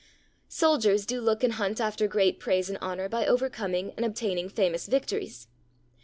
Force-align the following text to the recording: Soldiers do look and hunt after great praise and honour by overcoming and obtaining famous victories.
Soldiers 0.49 1.05
do 1.05 1.21
look 1.21 1.43
and 1.43 1.53
hunt 1.53 1.79
after 1.79 2.07
great 2.07 2.39
praise 2.39 2.69
and 2.69 2.79
honour 2.79 3.07
by 3.07 3.23
overcoming 3.27 3.93
and 3.95 4.03
obtaining 4.03 4.49
famous 4.49 4.87
victories. 4.87 5.47